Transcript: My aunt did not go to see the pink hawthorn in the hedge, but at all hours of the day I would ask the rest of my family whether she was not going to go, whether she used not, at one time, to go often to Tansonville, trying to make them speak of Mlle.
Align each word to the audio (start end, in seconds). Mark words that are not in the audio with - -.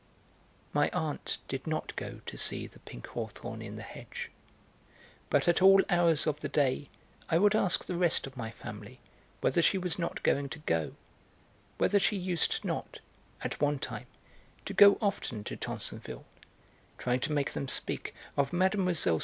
My 0.73 0.89
aunt 0.93 1.37
did 1.47 1.67
not 1.67 1.95
go 1.95 2.21
to 2.25 2.35
see 2.35 2.65
the 2.65 2.79
pink 2.79 3.05
hawthorn 3.05 3.61
in 3.61 3.75
the 3.75 3.83
hedge, 3.83 4.31
but 5.29 5.47
at 5.47 5.61
all 5.61 5.83
hours 5.91 6.25
of 6.25 6.41
the 6.41 6.49
day 6.49 6.89
I 7.29 7.37
would 7.37 7.53
ask 7.53 7.85
the 7.85 7.93
rest 7.93 8.25
of 8.25 8.35
my 8.35 8.49
family 8.49 8.99
whether 9.41 9.61
she 9.61 9.77
was 9.77 9.99
not 9.99 10.23
going 10.23 10.49
to 10.49 10.59
go, 10.65 10.95
whether 11.77 11.99
she 11.99 12.17
used 12.17 12.65
not, 12.65 12.97
at 13.43 13.61
one 13.61 13.77
time, 13.77 14.07
to 14.65 14.73
go 14.73 14.97
often 15.03 15.43
to 15.43 15.55
Tansonville, 15.55 16.25
trying 16.97 17.19
to 17.19 17.31
make 17.31 17.53
them 17.53 17.67
speak 17.67 18.15
of 18.35 18.51
Mlle. 18.51 19.19